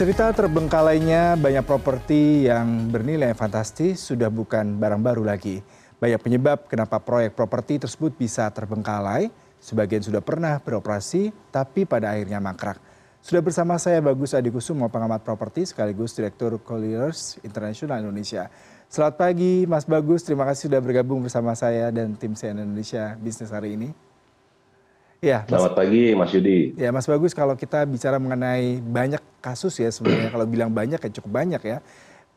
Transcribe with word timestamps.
Cerita 0.00 0.32
terbengkalainya 0.32 1.36
banyak 1.36 1.60
properti 1.60 2.48
yang 2.48 2.88
bernilai 2.88 3.36
fantastis 3.36 4.00
sudah 4.00 4.32
bukan 4.32 4.80
barang 4.80 4.96
baru 4.96 5.28
lagi. 5.28 5.60
Banyak 6.00 6.24
penyebab 6.24 6.72
kenapa 6.72 7.04
proyek 7.04 7.36
properti 7.36 7.76
tersebut 7.76 8.16
bisa 8.16 8.48
terbengkalai. 8.48 9.28
Sebagian 9.60 10.00
sudah 10.00 10.24
pernah 10.24 10.56
beroperasi, 10.56 11.52
tapi 11.52 11.84
pada 11.84 12.16
akhirnya 12.16 12.40
mangkrak. 12.40 12.80
Sudah 13.20 13.44
bersama 13.44 13.76
saya 13.76 14.00
Bagus 14.00 14.32
Adikusumo, 14.32 14.88
pengamat 14.88 15.20
properti 15.20 15.68
sekaligus 15.68 16.16
Direktur 16.16 16.56
Colliers 16.64 17.36
International 17.44 18.00
Indonesia. 18.00 18.48
Selamat 18.88 19.20
pagi 19.20 19.68
Mas 19.68 19.84
Bagus, 19.84 20.24
terima 20.24 20.48
kasih 20.48 20.72
sudah 20.72 20.80
bergabung 20.80 21.20
bersama 21.20 21.52
saya 21.52 21.92
dan 21.92 22.16
tim 22.16 22.32
CNN 22.32 22.64
Indonesia 22.64 23.20
Bisnis 23.20 23.52
hari 23.52 23.76
ini. 23.76 23.92
Ya, 25.20 25.44
Mas, 25.44 25.52
Selamat 25.52 25.76
pagi 25.76 26.16
Mas 26.16 26.32
Yudi. 26.32 26.72
Ya 26.80 26.88
Mas 26.88 27.04
Bagus, 27.04 27.36
kalau 27.36 27.52
kita 27.52 27.84
bicara 27.84 28.16
mengenai 28.16 28.80
banyak 28.80 29.20
kasus 29.44 29.76
ya 29.76 29.92
sebenarnya, 29.92 30.32
kalau 30.32 30.48
bilang 30.48 30.72
banyak 30.72 30.96
ya 30.96 31.10
cukup 31.20 31.44
banyak 31.44 31.60
ya. 31.60 31.78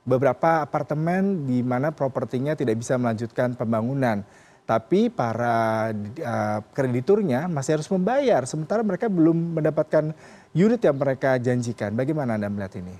Beberapa 0.03 0.59
apartemen 0.59 1.47
di 1.47 1.63
mana 1.63 1.95
propertinya 1.95 2.59
tidak 2.59 2.75
bisa 2.75 2.99
melanjutkan 2.99 3.55
pembangunan. 3.55 4.27
Tapi 4.67 5.07
para 5.07 5.91
uh, 5.95 6.59
krediturnya 6.75 7.47
masih 7.47 7.79
harus 7.79 7.87
membayar, 7.87 8.43
sementara 8.43 8.83
mereka 8.83 9.07
belum 9.07 9.55
mendapatkan 9.55 10.11
unit 10.51 10.83
yang 10.83 10.99
mereka 10.99 11.39
janjikan. 11.39 11.95
Bagaimana 11.95 12.35
Anda 12.35 12.51
melihat 12.51 12.83
ini? 12.83 12.95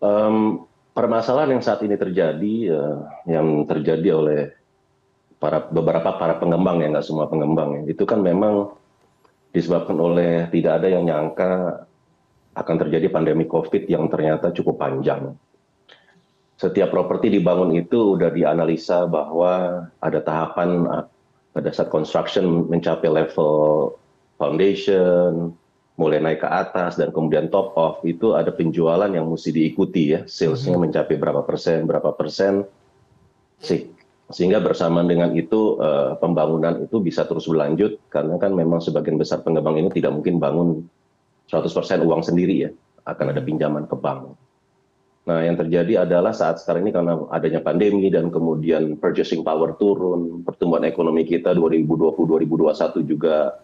Um, 0.00 0.64
permasalahan 0.96 1.60
yang 1.60 1.64
saat 1.64 1.84
ini 1.84 2.00
terjadi, 2.00 2.54
uh, 2.72 2.96
yang 3.28 3.68
terjadi 3.68 4.08
oleh 4.16 4.57
para 5.38 5.62
beberapa 5.70 6.18
para 6.18 6.34
pengembang 6.42 6.82
ya 6.82 6.90
nggak 6.90 7.06
semua 7.06 7.30
pengembang 7.30 7.82
ya 7.82 7.82
itu 7.94 8.02
kan 8.02 8.18
memang 8.22 8.74
disebabkan 9.54 9.96
oleh 9.96 10.50
tidak 10.50 10.82
ada 10.82 10.88
yang 10.92 11.06
nyangka 11.08 11.86
akan 12.58 12.76
terjadi 12.86 13.06
pandemi 13.08 13.46
COVID 13.46 13.86
yang 13.86 14.10
ternyata 14.10 14.50
cukup 14.50 14.82
panjang. 14.82 15.38
Setiap 16.58 16.90
properti 16.90 17.30
dibangun 17.30 17.70
itu 17.78 18.18
udah 18.18 18.34
dianalisa 18.34 19.06
bahwa 19.06 19.86
ada 20.02 20.18
tahapan 20.18 20.90
pada 21.54 21.70
saat 21.70 21.86
construction 21.86 22.66
mencapai 22.66 23.06
level 23.06 23.94
foundation, 24.42 25.54
mulai 25.94 26.18
naik 26.18 26.42
ke 26.42 26.48
atas 26.50 26.98
dan 26.98 27.14
kemudian 27.14 27.46
top 27.46 27.78
off 27.78 28.02
itu 28.02 28.34
ada 28.34 28.50
penjualan 28.50 29.06
yang 29.06 29.30
mesti 29.30 29.54
diikuti 29.54 30.18
ya, 30.18 30.26
salesnya 30.26 30.74
hmm. 30.74 30.90
mencapai 30.90 31.14
berapa 31.14 31.46
persen, 31.46 31.86
berapa 31.86 32.10
persen, 32.18 32.66
sih 33.62 33.97
sehingga 34.28 34.60
bersamaan 34.60 35.08
dengan 35.08 35.32
itu 35.32 35.80
eh, 35.80 36.12
pembangunan 36.20 36.84
itu 36.84 37.00
bisa 37.00 37.24
terus 37.24 37.48
berlanjut 37.48 37.96
karena 38.12 38.36
kan 38.36 38.52
memang 38.52 38.84
sebagian 38.84 39.16
besar 39.16 39.40
pengembang 39.40 39.80
ini 39.80 39.88
tidak 39.88 40.12
mungkin 40.12 40.36
bangun 40.36 40.84
100% 41.48 42.04
uang 42.04 42.22
sendiri 42.24 42.68
ya 42.68 42.70
akan 43.08 43.32
ada 43.32 43.40
pinjaman 43.40 43.88
ke 43.88 43.96
bank. 43.96 44.36
Nah 45.28 45.44
yang 45.44 45.56
terjadi 45.56 46.08
adalah 46.08 46.32
saat 46.32 46.60
sekarang 46.60 46.88
ini 46.88 46.92
karena 46.92 47.24
adanya 47.32 47.60
pandemi 47.60 48.08
dan 48.08 48.28
kemudian 48.28 48.96
purchasing 49.00 49.44
power 49.44 49.76
turun, 49.76 50.44
pertumbuhan 50.44 50.84
ekonomi 50.88 51.24
kita 51.24 51.52
2020-2021 51.56 53.04
juga 53.04 53.60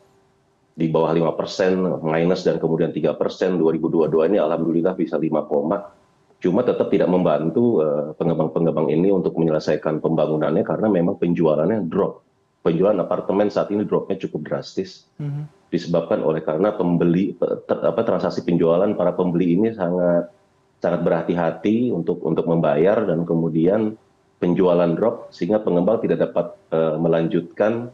di 0.75 0.89
bawah 0.89 1.13
5% 1.13 2.05
minus 2.05 2.45
dan 2.45 2.61
kemudian 2.61 2.93
3% 2.93 3.17
2022 3.17 4.29
ini 4.33 4.39
alhamdulillah 4.41 4.97
bisa 4.97 5.17
5, 5.17 6.04
cuma 6.45 6.61
tetap 6.61 6.93
tidak 6.93 7.09
membantu 7.09 7.81
eh, 7.81 8.13
pengembang 8.21 8.53
pengembang 8.53 8.93
ini 8.93 9.09
untuk 9.09 9.41
menyelesaikan 9.41 10.05
pembangunannya 10.05 10.61
karena 10.61 10.93
memang 10.93 11.17
penjualannya 11.17 11.89
drop. 11.89 12.21
Penjualan 12.61 13.01
apartemen 13.01 13.49
saat 13.49 13.73
ini 13.73 13.89
dropnya 13.89 14.21
cukup 14.21 14.45
drastis. 14.45 15.09
Mm-hmm. 15.17 15.65
disebabkan 15.75 16.23
oleh 16.23 16.39
karena 16.39 16.71
pembeli 16.71 17.35
ter, 17.35 17.67
apa 17.67 18.07
transaksi 18.07 18.47
penjualan 18.47 18.87
para 18.95 19.11
pembeli 19.11 19.59
ini 19.59 19.75
sangat 19.75 20.31
sangat 20.79 21.03
berhati-hati 21.03 21.91
untuk 21.91 22.23
untuk 22.23 22.47
membayar 22.47 23.03
dan 23.03 23.27
kemudian 23.27 23.99
penjualan 24.39 24.95
drop 24.95 25.35
sehingga 25.35 25.67
pengembang 25.67 25.99
tidak 25.99 26.31
dapat 26.31 26.55
uh, 26.71 26.95
melanjutkan. 26.95 27.91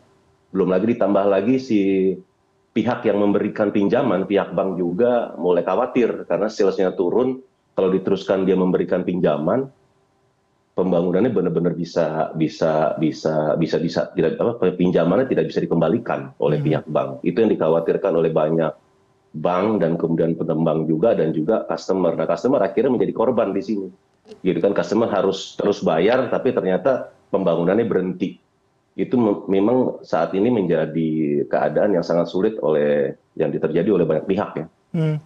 Belum 0.53 0.69
lagi 0.69 0.93
ditambah 0.93 1.25
lagi 1.25 1.57
si 1.57 1.81
pihak 2.77 3.01
yang 3.09 3.25
memberikan 3.25 3.73
pinjaman 3.73 4.29
pihak 4.29 4.53
bank 4.53 4.77
juga 4.77 5.33
mulai 5.41 5.65
khawatir 5.65 6.29
karena 6.29 6.53
salesnya 6.53 6.93
turun 6.93 7.41
kalau 7.81 7.89
diteruskan 7.89 8.45
dia 8.45 8.61
memberikan 8.61 9.01
pinjaman 9.09 9.73
pembangunannya 10.77 11.33
benar-benar 11.33 11.73
bisa 11.73 12.29
bisa 12.37 12.93
bisa 13.01 13.57
bisa 13.57 13.81
bisa 13.81 14.01
tidak 14.13 14.37
apa 14.37 14.77
pinjamannya 14.77 15.25
tidak 15.25 15.49
bisa 15.49 15.65
dikembalikan 15.65 16.37
oleh 16.37 16.61
hmm. 16.61 16.67
pihak 16.69 16.85
bank 16.93 17.25
itu 17.25 17.41
yang 17.41 17.49
dikhawatirkan 17.57 18.13
oleh 18.13 18.29
banyak 18.29 18.69
bank 19.33 19.81
dan 19.81 19.97
kemudian 19.97 20.37
pengembang 20.37 20.85
juga 20.85 21.17
dan 21.17 21.33
juga 21.33 21.65
customer 21.65 22.13
nah 22.21 22.29
customer 22.29 22.61
akhirnya 22.61 22.93
menjadi 22.93 23.17
korban 23.17 23.57
di 23.57 23.65
sini 23.65 23.89
gitu 24.45 24.61
kan 24.61 24.77
customer 24.77 25.09
harus 25.09 25.57
terus 25.57 25.81
bayar 25.81 26.29
tapi 26.29 26.53
ternyata 26.53 27.17
pembangunannya 27.33 27.89
berhenti 27.89 28.37
itu 29.01 29.17
memang 29.49 30.05
saat 30.05 30.37
ini 30.37 30.53
menjadi 30.53 31.43
keadaan 31.49 31.97
yang 31.97 32.05
sangat 32.05 32.29
sulit 32.29 32.61
oleh 32.61 33.17
yang 33.33 33.49
terjadi 33.49 33.89
oleh 33.97 34.05
banyak 34.05 34.27
pihak 34.29 34.51
ya. 34.61 34.67
Hmm. 34.93 35.17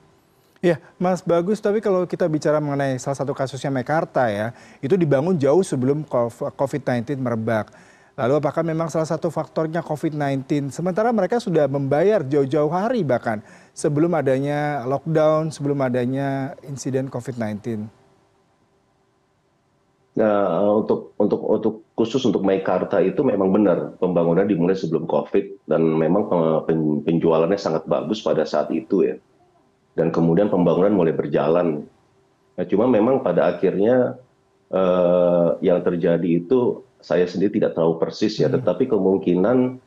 Ya, 0.64 0.80
Mas 0.96 1.20
Bagus, 1.20 1.60
tapi 1.60 1.84
kalau 1.84 2.08
kita 2.08 2.24
bicara 2.24 2.56
mengenai 2.56 2.96
salah 2.96 3.20
satu 3.20 3.36
kasusnya 3.36 3.68
Mekarta 3.68 4.32
ya, 4.32 4.56
itu 4.80 4.96
dibangun 4.96 5.36
jauh 5.36 5.60
sebelum 5.60 6.08
COVID-19 6.56 7.20
merebak. 7.20 7.68
Lalu 8.16 8.40
apakah 8.40 8.64
memang 8.64 8.88
salah 8.88 9.04
satu 9.04 9.28
faktornya 9.28 9.84
COVID-19? 9.84 10.72
Sementara 10.72 11.12
mereka 11.12 11.36
sudah 11.36 11.68
membayar 11.68 12.24
jauh-jauh 12.24 12.72
hari 12.72 13.04
bahkan 13.04 13.44
sebelum 13.76 14.16
adanya 14.16 14.88
lockdown, 14.88 15.52
sebelum 15.52 15.84
adanya 15.84 16.56
insiden 16.64 17.12
COVID-19. 17.12 17.84
Nah, 20.16 20.64
untuk 20.72 21.12
untuk 21.20 21.44
untuk 21.44 21.74
khusus 21.92 22.24
untuk 22.24 22.40
Mekarta 22.40 23.04
itu 23.04 23.20
memang 23.20 23.52
benar 23.52 24.00
pembangunan 24.00 24.48
dimulai 24.48 24.80
sebelum 24.80 25.04
COVID 25.04 25.68
dan 25.68 25.84
memang 25.84 26.24
penjualannya 27.04 27.60
sangat 27.60 27.84
bagus 27.84 28.24
pada 28.24 28.48
saat 28.48 28.72
itu 28.72 29.04
ya 29.04 29.20
dan 29.94 30.10
kemudian 30.10 30.50
pembangunan 30.50 30.92
mulai 30.94 31.14
berjalan. 31.14 31.86
Nah, 32.54 32.64
cuma 32.66 32.86
memang 32.86 33.22
pada 33.22 33.54
akhirnya 33.54 34.18
eh, 34.70 35.48
yang 35.62 35.80
terjadi 35.82 36.44
itu 36.44 36.82
saya 36.98 37.26
sendiri 37.26 37.62
tidak 37.62 37.78
tahu 37.78 37.98
persis 37.98 38.38
ya, 38.38 38.50
hmm. 38.50 38.60
tetapi 38.60 38.90
kemungkinan 38.90 39.78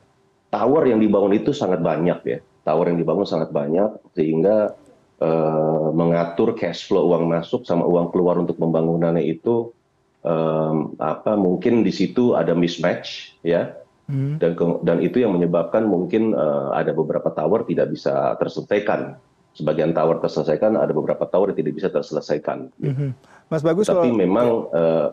tower 0.51 0.83
yang 0.87 0.99
dibangun 1.03 1.35
itu 1.35 1.51
sangat 1.51 1.83
banyak 1.83 2.19
ya. 2.23 2.39
Tower 2.67 2.91
yang 2.91 2.99
dibangun 2.99 3.27
sangat 3.27 3.51
banyak 3.51 3.99
sehingga 4.15 4.75
eh, 5.19 5.87
mengatur 5.91 6.55
cash 6.55 6.87
flow 6.87 7.11
uang 7.11 7.27
masuk 7.27 7.67
sama 7.67 7.83
uang 7.83 8.11
keluar 8.11 8.39
untuk 8.39 8.59
pembangunannya 8.59 9.23
itu 9.27 9.75
eh, 10.23 10.75
apa 11.03 11.35
mungkin 11.35 11.83
di 11.83 11.91
situ 11.91 12.35
ada 12.35 12.55
mismatch 12.55 13.39
ya. 13.43 13.75
Hmm. 14.07 14.39
Dan 14.39 14.55
dan 14.87 15.03
itu 15.03 15.19
yang 15.19 15.35
menyebabkan 15.35 15.83
mungkin 15.83 16.31
uh, 16.31 16.71
ada 16.71 16.95
beberapa 16.95 17.27
tower 17.27 17.67
tidak 17.67 17.91
bisa 17.91 18.39
terselesaikan 18.39 19.19
sebagian 19.57 19.89
tower 19.91 20.21
terselesaikan, 20.21 20.77
ada 20.77 20.93
beberapa 20.93 21.25
tower 21.25 21.49
yang 21.51 21.59
tidak 21.65 21.73
bisa 21.73 21.89
terselesaikan. 21.89 22.69
Mm 22.77 22.93
-hmm. 22.93 23.09
Mas 23.49 23.65
Bagus, 23.65 23.89
tapi 23.89 24.13
kalau... 24.13 24.13
memang 24.13 24.47
uh, 24.69 25.07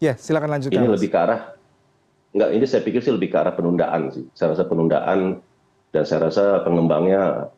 ya 0.00 0.16
silakan 0.16 0.56
lanjutkan. 0.56 0.80
Ini 0.80 0.88
mas. 0.88 0.96
lebih 0.96 1.10
ke 1.12 1.18
arah 1.20 1.40
enggak 2.34 2.50
ini 2.50 2.64
saya 2.66 2.82
pikir 2.82 3.00
sih 3.04 3.14
lebih 3.14 3.30
ke 3.30 3.36
arah 3.36 3.52
penundaan 3.52 4.10
sih. 4.10 4.24
Saya 4.32 4.56
rasa 4.56 4.64
penundaan 4.66 5.38
dan 5.94 6.02
saya 6.02 6.26
rasa 6.26 6.64
pengembangnya 6.66 7.52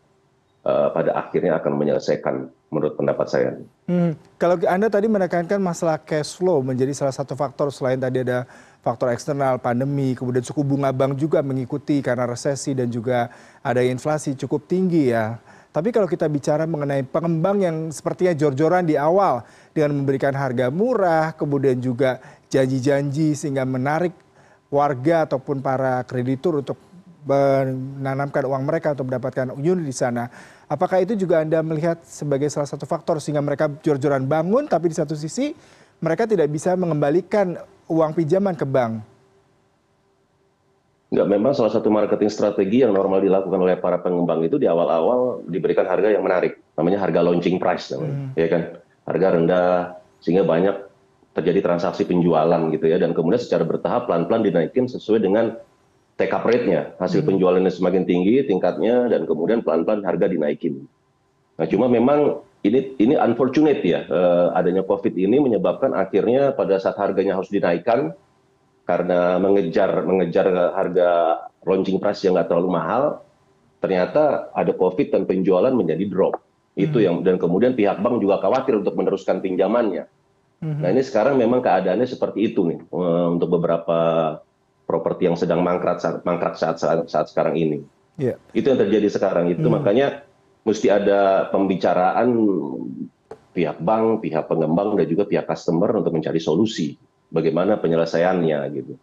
uh, 0.67 0.89
pada 0.93 1.17
akhirnya 1.17 1.57
akan 1.57 1.73
menyelesaikan 1.79 2.35
menurut 2.69 2.99
pendapat 2.99 3.27
saya. 3.31 3.51
Hmm. 3.87 4.19
Kalau 4.37 4.59
Anda 4.67 4.91
tadi 4.91 5.07
menekankan 5.07 5.63
masalah 5.63 6.03
cash 6.03 6.35
flow 6.37 6.61
menjadi 6.61 6.93
salah 6.93 7.15
satu 7.15 7.39
faktor 7.39 7.71
selain 7.71 7.97
tadi 7.97 8.27
ada 8.27 8.45
faktor 8.83 9.15
eksternal 9.15 9.63
pandemi, 9.63 10.13
kemudian 10.19 10.43
suku 10.43 10.67
bunga 10.67 10.91
bank 10.91 11.17
juga 11.17 11.41
mengikuti 11.41 12.03
karena 12.03 12.27
resesi 12.27 12.75
dan 12.75 12.91
juga 12.91 13.31
ada 13.63 13.81
inflasi 13.81 14.35
cukup 14.35 14.67
tinggi 14.67 15.15
ya. 15.15 15.39
Tapi 15.77 15.93
kalau 15.93 16.09
kita 16.09 16.25
bicara 16.33 16.65
mengenai 16.65 17.05
pengembang 17.05 17.61
yang 17.61 17.77
sepertinya 17.93 18.33
jor-joran 18.33 18.89
di 18.89 18.97
awal 18.97 19.45
dengan 19.77 20.01
memberikan 20.01 20.33
harga 20.33 20.73
murah, 20.73 21.37
kemudian 21.37 21.77
juga 21.85 22.17
janji-janji 22.49 23.37
sehingga 23.37 23.69
menarik 23.69 24.17
warga 24.73 25.29
ataupun 25.29 25.61
para 25.61 26.01
kreditur 26.09 26.65
untuk 26.65 26.81
menanamkan 27.29 28.49
uang 28.49 28.65
mereka 28.65 28.97
untuk 28.97 29.13
mendapatkan 29.13 29.53
unit 29.53 29.85
di 29.85 29.93
sana. 29.93 30.33
Apakah 30.65 31.05
itu 31.05 31.13
juga 31.13 31.45
Anda 31.45 31.61
melihat 31.61 32.01
sebagai 32.09 32.49
salah 32.49 32.73
satu 32.73 32.89
faktor 32.89 33.21
sehingga 33.21 33.45
mereka 33.45 33.69
jor-joran 33.85 34.25
bangun 34.25 34.65
tapi 34.65 34.89
di 34.89 34.97
satu 34.97 35.13
sisi 35.13 35.53
mereka 36.01 36.25
tidak 36.25 36.49
bisa 36.49 36.73
mengembalikan 36.73 37.53
uang 37.93 38.17
pinjaman 38.17 38.57
ke 38.57 38.65
bank? 38.65 39.16
Enggak, 41.07 41.29
memang 41.31 41.53
salah 41.55 41.71
satu 41.71 41.87
marketing 41.87 42.27
strategi 42.27 42.83
yang 42.83 42.91
normal 42.91 43.23
dilakukan 43.23 43.61
oleh 43.63 43.79
para 43.79 44.03
pengembang 44.03 44.43
itu 44.43 44.59
di 44.59 44.67
awal-awal 44.67 45.47
diberikan 45.47 45.87
harga 45.87 46.11
yang 46.11 46.27
menarik, 46.27 46.59
namanya 46.75 46.99
harga 47.07 47.21
launching 47.23 47.63
price, 47.63 47.95
namanya, 47.95 48.15
hmm. 48.15 48.29
ya 48.35 48.47
kan, 48.51 48.63
harga 49.07 49.27
rendah 49.39 49.71
sehingga 50.19 50.43
banyak 50.43 50.75
terjadi 51.39 51.63
transaksi 51.63 52.03
penjualan 52.11 52.59
gitu 52.75 52.91
ya, 52.91 52.99
dan 52.99 53.15
kemudian 53.15 53.39
secara 53.39 53.63
bertahap 53.63 54.11
pelan-pelan 54.11 54.43
dinaikin 54.43 54.91
sesuai 54.91 55.23
dengan 55.23 55.55
take 56.19 56.35
up 56.35 56.43
rate-nya, 56.43 56.99
hasil 56.99 57.23
hmm. 57.23 57.29
penjualannya 57.31 57.71
semakin 57.71 58.03
tinggi 58.03 58.43
tingkatnya 58.43 59.07
dan 59.07 59.31
kemudian 59.31 59.63
pelan-pelan 59.63 60.03
harga 60.03 60.27
dinaikin. 60.27 60.91
nah 61.57 61.65
cuma 61.71 61.89
memang 61.89 62.43
ini 62.67 62.99
ini 62.99 63.15
unfortunate 63.17 63.81
ya 63.81 64.05
eh, 64.05 64.47
adanya 64.59 64.83
covid 64.83 65.15
ini 65.15 65.39
menyebabkan 65.39 65.95
akhirnya 65.97 66.53
pada 66.53 66.77
saat 66.77 66.99
harganya 66.99 67.39
harus 67.39 67.49
dinaikkan 67.49 68.13
karena 68.87 69.43
mengejar 69.43 70.07
mengejar 70.07 70.47
harga 70.73 71.11
launching 71.67 71.99
price 71.99 72.23
yang 72.23 72.39
nggak 72.39 72.47
terlalu 72.47 72.71
mahal 72.71 73.27
ternyata 73.83 74.49
ada 74.55 74.73
covid 74.73 75.13
dan 75.13 75.27
penjualan 75.29 75.75
menjadi 75.75 76.07
drop. 76.07 76.41
Itu 76.79 77.03
yang 77.03 77.27
dan 77.27 77.37
kemudian 77.37 77.75
pihak 77.75 78.01
bank 78.01 78.23
juga 78.23 78.39
khawatir 78.39 78.79
untuk 78.79 78.95
meneruskan 78.95 79.43
pinjamannya. 79.43 80.07
Nah 80.57 80.89
ini 80.89 81.05
sekarang 81.05 81.37
memang 81.37 81.61
keadaannya 81.61 82.09
seperti 82.09 82.53
itu 82.53 82.65
nih 82.65 82.81
eh, 82.81 83.27
untuk 83.29 83.61
beberapa 83.61 83.99
properti 84.89 85.29
yang 85.29 85.37
sedang 85.37 85.61
mangkrak 85.61 86.01
saat, 86.01 86.25
mangkrak 86.25 86.57
saat, 86.57 86.81
saat, 86.81 87.05
saat 87.11 87.27
sekarang 87.29 87.59
ini. 87.59 87.81
Iya. 88.17 88.41
itu 88.57 88.73
yang 88.73 88.81
terjadi 88.81 89.13
sekarang 89.13 89.53
itu. 89.53 89.69
Makanya 89.69 90.25
mesti 90.65 90.89
ada 90.89 91.53
pembicaraan 91.53 92.33
pihak 93.53 93.81
bank 93.81 94.25
pihak 94.25 94.45
pengembang 94.49 94.97
dan 95.01 95.09
juga 95.09 95.25
pihak 95.25 95.49
customer 95.49 96.01
untuk 96.01 96.13
mencari 96.13 96.37
solusi 96.37 96.97
bagaimana 97.37 97.77
penyelesaiannya 97.77 98.59
gitu 98.73 98.95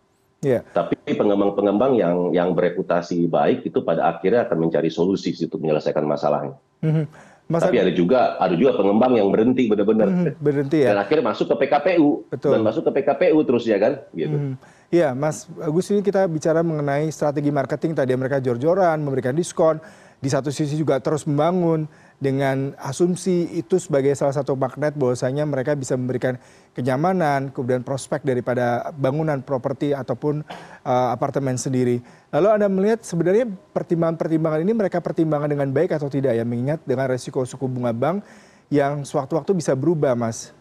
Iya. 0.44 0.60
tapi 0.76 1.00
pengembang-pengembang 1.08 1.96
yang 1.96 2.16
yang 2.36 2.52
bereputasi 2.52 3.32
baik 3.32 3.64
itu 3.64 3.80
pada 3.80 4.12
akhirnya 4.12 4.44
akan 4.44 4.68
mencari 4.68 4.90
solusi 4.90 5.32
untuk 5.40 5.62
menyelesaikan 5.62 6.04
masalahnya 6.04 6.58
Mhm. 6.84 7.06
Mas 7.44 7.60
tapi 7.60 7.76
ada 7.76 7.92
juga 7.92 8.36
ada 8.40 8.56
juga 8.56 8.76
pengembang 8.76 9.16
yang 9.16 9.28
berhenti 9.32 9.68
benar-benar 9.68 10.08
Mhm, 10.10 10.40
berhenti 10.40 10.84
ya. 10.84 10.92
dan 10.92 11.00
akhirnya 11.00 11.32
masuk 11.32 11.48
ke 11.48 11.56
PKPU 11.64 12.28
Betul. 12.28 12.52
dan 12.56 12.60
masuk 12.60 12.84
ke 12.88 12.92
PKPU 13.00 13.40
terus 13.44 13.64
ya 13.64 13.78
kan 13.78 14.04
gitu 14.12 14.36
Hmm. 14.36 14.56
Iya, 14.94 15.10
Mas 15.18 15.50
Agus 15.58 15.90
ini 15.90 16.06
kita 16.06 16.22
bicara 16.30 16.62
mengenai 16.62 17.10
strategi 17.10 17.50
marketing 17.50 17.98
tadi 17.98 18.14
mereka 18.14 18.38
jor-joran, 18.38 19.02
memberikan 19.02 19.34
diskon, 19.34 19.82
di 20.22 20.30
satu 20.30 20.54
sisi 20.54 20.78
juga 20.78 21.02
terus 21.02 21.26
membangun 21.26 21.90
dengan 22.24 22.72
asumsi 22.80 23.52
itu 23.52 23.76
sebagai 23.76 24.16
salah 24.16 24.32
satu 24.32 24.56
magnet 24.56 24.96
bahwasanya 24.96 25.44
mereka 25.44 25.76
bisa 25.76 26.00
memberikan 26.00 26.40
kenyamanan, 26.72 27.52
kemudian 27.52 27.84
prospek 27.84 28.24
daripada 28.24 28.96
bangunan 28.96 29.44
properti 29.44 29.92
ataupun 29.92 30.48
uh, 30.88 31.12
apartemen 31.12 31.60
sendiri. 31.60 32.00
Lalu 32.32 32.48
Anda 32.48 32.68
melihat 32.72 33.04
sebenarnya 33.04 33.52
pertimbangan-pertimbangan 33.76 34.64
ini 34.64 34.72
mereka 34.72 35.04
pertimbangkan 35.04 35.52
dengan 35.52 35.70
baik 35.76 36.00
atau 36.00 36.08
tidak 36.08 36.40
ya 36.40 36.48
mengingat 36.48 36.80
dengan 36.88 37.12
resiko 37.12 37.44
suku 37.44 37.68
bunga 37.68 37.92
bank 37.92 38.24
yang 38.72 39.04
sewaktu-waktu 39.04 39.52
bisa 39.60 39.76
berubah, 39.76 40.16
Mas. 40.16 40.56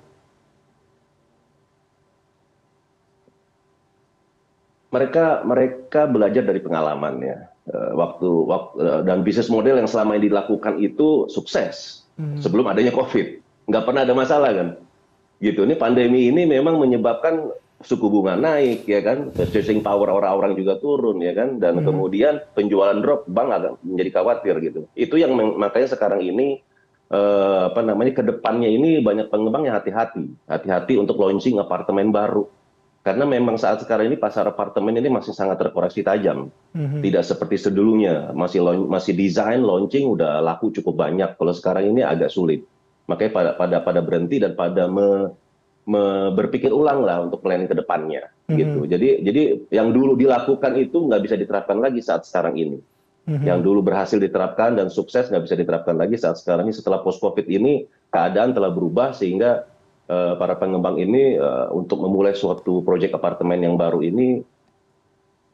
mereka 4.93 5.41
mereka 5.43 6.05
belajar 6.05 6.45
dari 6.45 6.61
pengalaman 6.61 7.17
ya 7.25 7.39
waktu, 7.71 8.27
waktu 8.27 8.75
eh, 8.83 9.01
dan 9.07 9.23
bisnis 9.23 9.47
model 9.47 9.79
yang 9.79 9.89
selama 9.91 10.19
ini 10.19 10.31
dilakukan 10.31 10.83
itu 10.83 11.31
sukses 11.31 12.03
sebelum 12.39 12.71
adanya 12.71 12.95
covid. 12.95 13.43
Nggak 13.67 13.85
pernah 13.87 14.03
ada 14.07 14.15
masalah 14.15 14.51
kan? 14.55 14.69
Gitu. 15.43 15.67
Ini 15.67 15.75
pandemi 15.75 16.31
ini 16.31 16.47
memang 16.47 16.79
menyebabkan 16.79 17.51
suku 17.83 18.07
bunga 18.07 18.39
naik 18.39 18.87
ya 18.87 19.03
kan? 19.03 19.31
Purchasing 19.35 19.83
power 19.83 20.07
orang-orang 20.11 20.55
juga 20.55 20.79
turun 20.79 21.19
ya 21.19 21.35
kan? 21.35 21.59
Dan 21.59 21.83
kemudian 21.83 22.43
penjualan 22.55 22.99
drop 23.03 23.27
bank 23.27 23.49
agak 23.51 23.73
menjadi 23.83 24.11
khawatir 24.23 24.55
gitu. 24.63 24.81
Itu 24.95 25.19
yang 25.19 25.35
makanya 25.35 25.95
sekarang 25.95 26.23
ini 26.23 26.63
eh, 27.11 27.61
apa 27.71 27.81
namanya 27.83 28.13
ke 28.15 28.23
depannya 28.23 28.71
ini 28.71 29.03
banyak 29.03 29.31
pengembang 29.31 29.67
yang 29.67 29.79
hati-hati. 29.79 30.31
Hati-hati 30.47 30.99
untuk 30.99 31.19
launching 31.19 31.59
apartemen 31.59 32.15
baru 32.15 32.47
karena 33.03 33.27
memang 33.27 33.59
saat 33.59 33.83
sekarang 33.83 34.15
ini 34.15 34.17
pasar 34.19 34.47
apartemen 34.47 34.95
ini 34.95 35.11
masih 35.11 35.35
sangat 35.35 35.59
terkoreksi 35.59 36.07
tajam. 36.07 36.55
Tidak 37.03 37.25
seperti 37.27 37.59
sedulunya 37.59 38.31
masih 38.31 38.63
laun- 38.63 38.87
masih 38.87 39.19
desain 39.19 39.59
launching 39.59 40.07
udah 40.07 40.39
laku 40.39 40.71
cukup 40.71 41.03
banyak. 41.03 41.35
Kalau 41.35 41.51
sekarang 41.51 41.91
ini 41.91 42.07
agak 42.07 42.31
sulit. 42.31 42.63
Makanya 43.11 43.33
pada 43.35 43.51
pada 43.59 43.77
pada 43.83 44.01
berhenti 44.07 44.39
dan 44.39 44.55
pada 44.55 44.87
me- 44.87 45.35
me- 45.83 46.31
berpikir 46.39 46.71
ulang 46.71 47.03
lah 47.03 47.27
untuk 47.27 47.43
planning 47.43 47.67
ke 47.67 47.75
depannya. 47.75 48.31
Gitu. 48.47 48.87
Jadi 48.87 49.09
jadi 49.27 49.43
yang 49.75 49.91
dulu 49.91 50.15
dilakukan 50.15 50.73
itu 50.79 51.03
nggak 51.03 51.23
bisa 51.27 51.35
diterapkan 51.35 51.83
lagi 51.83 51.99
saat 51.99 52.23
sekarang 52.23 52.55
ini. 52.55 52.79
Yang 53.47 53.61
dulu 53.67 53.87
berhasil 53.87 54.19
diterapkan 54.19 54.75
dan 54.79 54.91
sukses 54.91 55.31
nggak 55.31 55.47
bisa 55.47 55.55
diterapkan 55.59 55.95
lagi 55.99 56.19
saat 56.19 56.39
sekarang 56.39 56.71
ini. 56.71 56.75
Setelah 56.75 57.03
post 57.03 57.19
covid 57.19 57.47
ini 57.51 57.83
keadaan 58.11 58.55
telah 58.55 58.71
berubah 58.71 59.15
sehingga 59.15 59.63
eh, 59.63 59.72
para 60.37 60.55
pengembang 60.57 60.97
ini 60.99 61.37
eh, 61.37 61.67
untuk 61.73 62.03
memulai 62.05 62.35
suatu 62.35 62.81
proyek 62.83 63.15
apartemen 63.17 63.59
yang 63.61 63.75
baru 63.75 64.01
ini 64.03 64.43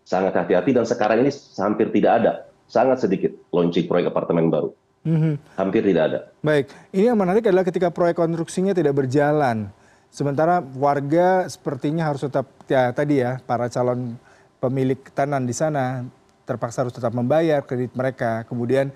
sangat 0.05 0.32
hati-hati 0.37 0.72
dan 0.72 0.84
sekarang 0.88 1.25
ini 1.25 1.31
hampir 1.60 1.93
tidak 1.93 2.12
ada 2.22 2.32
sangat 2.69 3.05
sedikit 3.05 3.32
launching 3.52 3.88
proyek 3.88 4.08
apartemen 4.12 4.49
baru 4.49 4.72
Mhm. 5.06 5.55
hampir 5.55 5.81
tidak 5.87 6.02
ada 6.10 6.19
Baik, 6.43 6.69
ini 6.90 7.06
yang 7.06 7.16
menarik 7.16 7.46
adalah 7.46 7.64
ketika 7.64 7.88
proyek 7.88 8.19
konstruksinya 8.19 8.75
tidak 8.75 8.99
berjalan. 8.99 9.70
Sementara 10.10 10.64
warga 10.75 11.46
sepertinya 11.46 12.08
harus 12.08 12.25
tetap 12.25 12.49
ya 12.66 12.90
tadi 12.90 13.20
ya 13.22 13.38
para 13.44 13.69
calon 13.69 14.16
pemilik 14.58 14.99
tanah 15.12 15.38
di 15.44 15.54
sana 15.54 16.02
terpaksa 16.49 16.82
harus 16.82 16.96
tetap 16.96 17.12
membayar 17.12 17.61
kredit 17.61 17.93
mereka. 17.93 18.43
Kemudian 18.49 18.88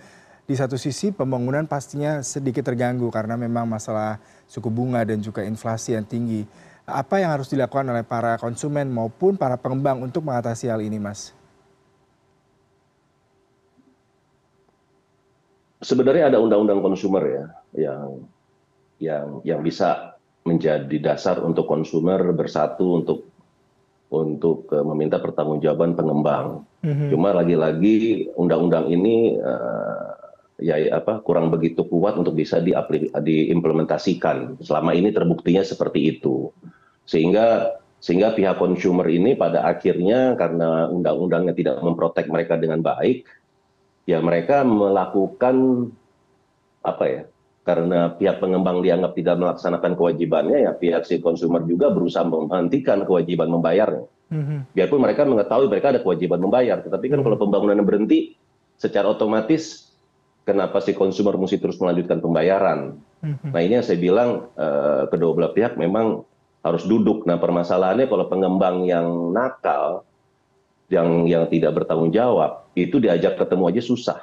di 0.53 0.57
satu 0.61 0.77
sisi 0.77 1.17
pembangunan 1.17 1.65
pastinya 1.65 2.21
sedikit 2.21 2.69
terganggu 2.69 3.09
karena 3.09 3.41
memang 3.41 3.65
masalah 3.65 4.21
suku 4.45 4.69
bunga 4.69 5.01
dan 5.09 5.25
juga 5.25 5.41
inflasi 5.41 5.97
yang 5.97 6.05
tinggi. 6.05 6.45
Apa 6.85 7.25
yang 7.25 7.33
harus 7.33 7.49
dilakukan 7.49 7.89
oleh 7.89 8.05
para 8.05 8.37
konsumen 8.37 8.93
maupun 8.93 9.41
para 9.41 9.57
pengembang 9.57 10.05
untuk 10.05 10.29
mengatasi 10.29 10.69
hal 10.69 10.85
ini, 10.85 11.01
Mas? 11.01 11.33
sebenarnya 15.83 16.31
ada 16.31 16.39
undang-undang 16.39 16.81
konsumer 16.81 17.25
ya 17.27 17.45
yang 17.75 18.07
yang 19.03 19.27
yang 19.43 19.61
bisa 19.61 20.15
menjadi 20.47 21.13
dasar 21.13 21.43
untuk 21.43 21.67
konsumer 21.67 22.23
bersatu 22.33 23.03
untuk 23.03 23.27
untuk 24.15 24.71
eh, 24.71 24.85
meminta 24.87 25.19
pertanggungjawaban 25.19 25.99
pengembang. 25.99 26.63
Cuma 26.83 27.31
lagi-lagi 27.31 28.31
undang-undang 28.35 28.91
ini 28.91 29.39
eh, 29.39 30.11
ya 30.62 30.79
ya 30.79 31.03
apa 31.03 31.20
kurang 31.26 31.50
begitu 31.50 31.82
kuat 31.85 32.14
untuk 32.14 32.38
bisa 32.38 32.62
diimplementasikan. 32.62 34.62
Selama 34.62 34.94
ini 34.94 35.11
terbuktinya 35.11 35.67
seperti 35.67 36.19
itu. 36.19 36.55
Sehingga 37.05 37.76
sehingga 38.03 38.35
pihak 38.35 38.59
konsumer 38.59 39.06
ini 39.11 39.35
pada 39.35 39.67
akhirnya 39.67 40.38
karena 40.38 40.91
undang-undangnya 40.91 41.55
tidak 41.55 41.82
memprotek 41.82 42.26
mereka 42.31 42.59
dengan 42.59 42.82
baik, 42.82 43.26
ya 44.06 44.19
mereka 44.19 44.67
melakukan 44.67 45.88
apa 46.82 47.05
ya 47.06 47.22
karena 47.63 48.10
pihak 48.19 48.43
pengembang 48.43 48.82
dianggap 48.82 49.15
tidak 49.15 49.39
melaksanakan 49.39 49.94
kewajibannya 49.94 50.67
ya 50.67 50.72
pihak 50.75 51.06
si 51.06 51.22
konsumer 51.22 51.63
juga 51.63 51.94
berusaha 51.94 52.27
menghentikan 52.27 53.06
kewajiban 53.06 53.55
membayarnya 53.55 54.10
biarpun 54.75 54.98
mereka 54.98 55.22
mengetahui 55.29 55.70
mereka 55.70 55.94
ada 55.94 56.01
kewajiban 56.03 56.43
membayar 56.43 56.82
tetapi 56.82 57.06
kan 57.06 57.20
kalau 57.22 57.39
pembangunan 57.39 57.79
berhenti 57.87 58.34
secara 58.81 59.15
otomatis 59.15 59.92
kenapa 60.43 60.82
si 60.82 60.94
konsumer 60.94 61.39
mesti 61.39 61.58
terus 61.58 61.79
melanjutkan 61.79 62.19
pembayaran 62.19 62.99
nah 63.22 63.61
ini 63.63 63.79
yang 63.79 63.87
saya 63.87 63.99
bilang 64.03 64.51
eh, 64.58 65.06
kedua 65.11 65.32
belah 65.34 65.53
pihak 65.55 65.79
memang 65.79 66.27
harus 66.63 66.87
duduk 66.87 67.27
nah 67.27 67.39
permasalahannya 67.39 68.06
kalau 68.11 68.27
pengembang 68.31 68.87
yang 68.87 69.34
nakal 69.34 70.06
yang 70.93 71.25
yang 71.25 71.49
tidak 71.49 71.72
bertanggung 71.72 72.13
jawab 72.13 72.69
itu 72.77 73.01
diajak 73.01 73.41
ketemu 73.41 73.72
aja 73.72 73.82
susah. 73.82 74.20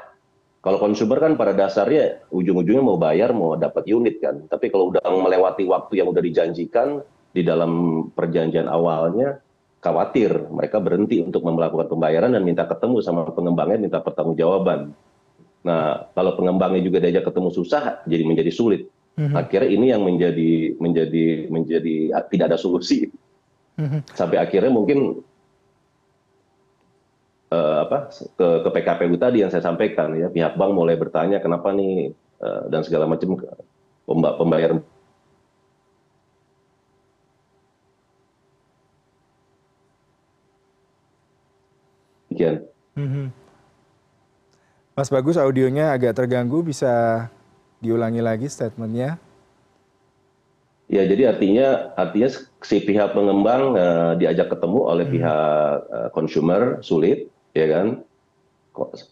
Kalau 0.59 0.77
konsumer 0.77 1.17
kan 1.17 1.33
pada 1.33 1.55
dasarnya 1.55 2.29
ujung-ujungnya 2.29 2.83
mau 2.83 2.99
bayar 2.99 3.33
mau 3.33 3.57
dapat 3.57 3.89
unit 3.89 4.21
kan. 4.21 4.45
Tapi 4.45 4.69
kalau 4.69 4.93
udah 4.93 5.01
melewati 5.01 5.65
waktu 5.65 6.03
yang 6.03 6.13
udah 6.13 6.21
dijanjikan 6.21 7.01
di 7.33 7.41
dalam 7.41 8.05
perjanjian 8.13 8.69
awalnya 8.69 9.41
khawatir 9.79 10.51
mereka 10.51 10.83
berhenti 10.83 11.23
untuk 11.23 11.47
melakukan 11.47 11.87
pembayaran 11.87 12.35
dan 12.35 12.43
minta 12.43 12.67
ketemu 12.67 12.99
sama 13.01 13.31
pengembangnya 13.33 13.79
minta 13.79 13.99
pertanggungjawaban. 14.03 14.93
Nah, 15.59 16.07
kalau 16.15 16.39
pengembangnya 16.39 16.81
juga 16.83 17.03
diajak 17.03 17.27
ketemu 17.27 17.49
susah 17.51 17.83
jadi 18.07 18.23
menjadi 18.23 18.51
sulit. 18.53 18.81
Akhirnya 19.35 19.67
ini 19.67 19.85
yang 19.91 20.01
menjadi 20.07 20.79
menjadi 20.79 21.51
menjadi 21.51 21.95
tidak 22.31 22.45
ada 22.55 22.57
solusi. 22.59 23.11
Sampai 24.15 24.39
akhirnya 24.39 24.71
mungkin 24.71 25.19
eh, 27.51 27.77
apa 27.83 28.11
ke, 28.11 28.47
ke 28.63 28.69
PKPU 28.71 29.15
tadi 29.19 29.43
yang 29.43 29.51
saya 29.51 29.63
sampaikan 29.63 30.15
ya 30.15 30.31
pihak 30.31 30.55
bank 30.55 30.71
mulai 30.71 30.95
bertanya 30.95 31.43
kenapa 31.43 31.75
nih 31.75 32.15
eh, 32.15 32.61
dan 32.71 32.83
segala 32.87 33.11
macam 33.11 33.35
pembayaran 34.07 34.79
demikian. 42.39 42.55
Mhm. 42.95 43.48
Mas 44.99 45.07
Bagus 45.07 45.39
audionya 45.39 45.95
agak 45.95 46.19
terganggu, 46.19 46.59
bisa 46.59 47.23
diulangi 47.79 48.19
lagi 48.19 48.51
statementnya. 48.51 49.15
Ya, 50.91 51.07
jadi 51.07 51.31
artinya 51.31 51.95
artinya 51.95 52.27
si 52.59 52.83
pihak 52.83 53.15
pengembang 53.15 53.79
eh, 53.79 54.19
diajak 54.19 54.51
ketemu 54.51 54.79
oleh 54.91 55.07
pihak 55.07 55.71
eh, 55.87 56.09
consumer 56.11 56.83
sulit, 56.83 57.31
ya 57.55 57.71
kan? 57.71 58.03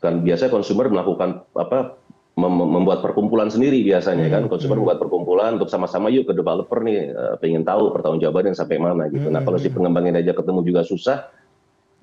Kan 0.04 0.28
biasanya 0.28 0.52
konsumer 0.52 0.92
melakukan 0.92 1.48
apa 1.56 1.96
membuat 2.38 3.02
perkumpulan 3.02 3.50
sendiri 3.50 3.82
biasanya 3.82 4.30
kan 4.30 4.46
konsumen 4.46 4.84
membuat 4.84 5.02
perkumpulan 5.02 5.58
untuk 5.58 5.74
sama-sama 5.74 6.14
yuk 6.14 6.30
ke 6.30 6.38
developer 6.38 6.86
nih 6.86 7.10
uh, 7.10 7.34
pengen 7.42 7.66
tahu 7.66 7.90
pertanggungjawabannya 7.90 8.54
sampai 8.54 8.78
mana 8.78 9.10
gitu. 9.10 9.34
Nah 9.34 9.42
kalau 9.42 9.58
si 9.58 9.74
pengembangin 9.74 10.22
aja 10.22 10.38
ketemu 10.38 10.62
juga 10.62 10.86
susah, 10.86 11.34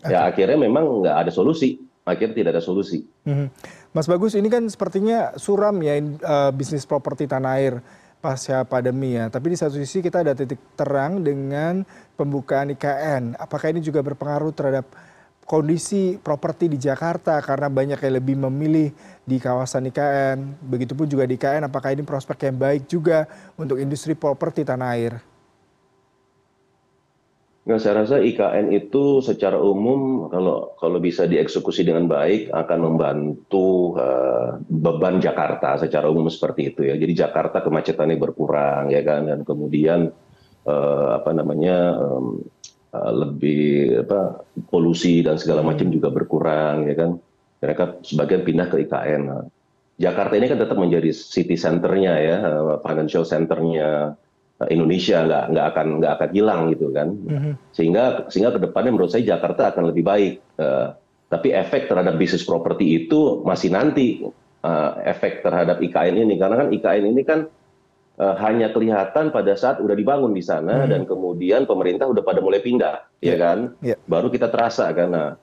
ya 0.02 0.26
akhirnya 0.26 0.58
memang 0.58 1.06
nggak 1.06 1.16
ada 1.22 1.30
solusi 1.30 1.78
akhirnya 2.04 2.36
tidak 2.36 2.50
ada 2.56 2.62
solusi. 2.62 3.08
Hmm. 3.24 3.48
Mas 3.96 4.06
Bagus, 4.06 4.36
ini 4.36 4.52
kan 4.52 4.68
sepertinya 4.68 5.32
suram 5.40 5.80
ya 5.80 5.98
uh, 5.98 6.50
bisnis 6.52 6.84
properti 6.84 7.24
tanah 7.24 7.52
air 7.56 7.74
pasca 8.20 8.64
pandemi 8.64 9.16
ya. 9.16 9.28
Tapi 9.28 9.52
di 9.52 9.56
satu 9.60 9.76
sisi 9.76 10.00
kita 10.00 10.24
ada 10.24 10.32
titik 10.32 10.60
terang 10.76 11.20
dengan 11.20 11.84
pembukaan 12.16 12.72
IKN. 12.72 13.36
Apakah 13.36 13.72
ini 13.72 13.84
juga 13.84 14.00
berpengaruh 14.00 14.52
terhadap 14.56 14.88
kondisi 15.44 16.16
properti 16.16 16.72
di 16.72 16.80
Jakarta 16.80 17.36
karena 17.44 17.68
banyak 17.68 18.00
yang 18.00 18.14
lebih 18.16 18.36
memilih 18.48 18.88
di 19.28 19.36
kawasan 19.36 19.92
IKN. 19.92 20.64
Begitupun 20.64 21.04
juga 21.04 21.28
di 21.28 21.36
IKN, 21.36 21.68
apakah 21.68 21.92
ini 21.92 22.00
prospek 22.00 22.48
yang 22.48 22.56
baik 22.56 22.88
juga 22.88 23.28
untuk 23.60 23.76
industri 23.76 24.16
properti 24.16 24.64
tanah 24.64 24.88
air? 24.96 25.33
Nah, 27.64 27.80
saya 27.80 28.04
rasa 28.04 28.20
IKN 28.20 28.76
itu 28.76 29.24
secara 29.24 29.56
umum 29.56 30.28
kalau 30.28 30.76
kalau 30.76 31.00
bisa 31.00 31.24
dieksekusi 31.24 31.80
dengan 31.80 32.04
baik 32.04 32.52
akan 32.52 32.78
membantu 32.92 33.96
uh, 33.96 34.60
beban 34.68 35.16
Jakarta 35.16 35.80
secara 35.80 36.12
umum 36.12 36.28
seperti 36.28 36.76
itu 36.76 36.84
ya. 36.84 37.00
Jadi 37.00 37.16
Jakarta 37.16 37.64
kemacetannya 37.64 38.20
berkurang 38.20 38.92
ya 38.92 39.00
kan 39.00 39.32
dan 39.32 39.48
kemudian 39.48 40.12
uh, 40.68 41.08
apa 41.16 41.32
namanya 41.32 41.96
um, 42.04 42.44
uh, 42.92 43.12
lebih 43.24 43.96
apa 44.04 44.44
polusi 44.68 45.24
dan 45.24 45.40
segala 45.40 45.64
macam 45.64 45.88
juga 45.88 46.12
berkurang 46.12 46.84
ya 46.84 46.94
kan. 47.00 47.16
Mereka 47.64 48.04
sebagian 48.04 48.44
pindah 48.44 48.68
ke 48.68 48.84
IKN. 48.84 49.22
Jakarta 49.96 50.36
ini 50.36 50.52
kan 50.52 50.60
tetap 50.60 50.76
menjadi 50.76 51.16
city 51.16 51.56
centernya 51.56 52.12
ya, 52.20 52.36
financial 52.84 53.24
centernya 53.24 54.20
Indonesia 54.70 55.26
nggak 55.26 55.44
nggak 55.50 55.66
akan 55.74 55.86
nggak 55.98 56.12
akan 56.14 56.30
hilang 56.30 56.60
gitu 56.70 56.94
kan 56.94 57.08
mm-hmm. 57.10 57.52
sehingga 57.74 58.30
sehingga 58.30 58.54
ke 58.54 58.60
depannya 58.62 58.94
menurut 58.94 59.10
saya 59.10 59.34
Jakarta 59.34 59.74
akan 59.74 59.90
lebih 59.90 60.04
baik 60.06 60.32
uh, 60.62 60.94
tapi 61.26 61.50
efek 61.50 61.90
terhadap 61.90 62.14
bisnis 62.14 62.46
properti 62.46 63.02
itu 63.02 63.42
masih 63.42 63.74
nanti 63.74 64.22
uh, 64.62 64.90
efek 65.02 65.42
terhadap 65.42 65.82
IKN 65.82 66.22
ini 66.22 66.38
karena 66.38 66.62
kan 66.62 66.68
IKN 66.70 67.04
ini 67.10 67.22
kan 67.26 67.50
uh, 68.22 68.34
hanya 68.38 68.70
kelihatan 68.70 69.34
pada 69.34 69.58
saat 69.58 69.82
udah 69.82 69.98
dibangun 69.98 70.30
di 70.30 70.44
sana 70.46 70.86
mm-hmm. 70.86 70.90
dan 70.94 71.00
kemudian 71.02 71.66
pemerintah 71.66 72.06
udah 72.06 72.22
pada 72.22 72.38
mulai 72.38 72.62
pindah 72.62 73.10
yeah. 73.18 73.34
ya 73.34 73.36
kan 73.42 73.58
yeah. 73.82 73.98
baru 74.06 74.30
kita 74.30 74.54
terasa 74.54 74.86
karena 74.94 75.34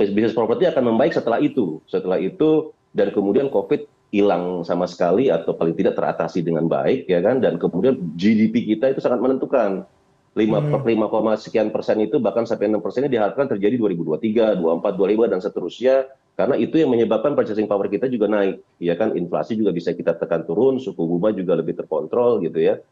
bisnis 0.00 0.32
properti 0.32 0.64
akan 0.72 0.96
membaik 0.96 1.12
setelah 1.12 1.36
itu 1.36 1.84
setelah 1.84 2.16
itu 2.16 2.72
dan 2.96 3.12
kemudian 3.12 3.52
COVID 3.52 3.93
hilang 4.14 4.62
sama 4.62 4.86
sekali 4.86 5.26
atau 5.26 5.58
paling 5.58 5.74
tidak 5.74 5.98
teratasi 5.98 6.46
dengan 6.46 6.70
baik 6.70 7.10
ya 7.10 7.18
kan? 7.18 7.42
Dan 7.42 7.58
kemudian 7.58 8.14
GDP 8.14 8.78
kita 8.78 8.94
itu 8.94 9.02
sangat 9.02 9.18
menentukan. 9.18 9.90
5 10.34 10.50
per 10.50 10.82
5, 10.82 10.98
hmm. 10.98 11.38
sekian 11.38 11.70
persen 11.70 12.02
itu 12.02 12.18
bahkan 12.18 12.42
sampai 12.42 12.66
6 12.66 12.82
persennya 12.82 13.06
diharapkan 13.06 13.46
terjadi 13.54 13.78
2023, 13.78 14.58
24, 14.58 14.98
25 14.98 15.30
dan 15.30 15.38
seterusnya. 15.38 15.96
Karena 16.34 16.58
itu 16.58 16.74
yang 16.82 16.90
menyebabkan 16.90 17.38
purchasing 17.38 17.70
power 17.70 17.86
kita 17.86 18.10
juga 18.10 18.26
naik 18.26 18.58
ya 18.82 18.98
kan? 18.98 19.14
Inflasi 19.14 19.54
juga 19.54 19.70
bisa 19.70 19.94
kita 19.94 20.18
tekan 20.18 20.42
turun 20.42 20.82
suku 20.82 20.98
bunga 21.06 21.30
juga 21.30 21.54
lebih 21.54 21.78
terkontrol 21.78 22.42
gitu 22.42 22.58
ya. 22.58 22.82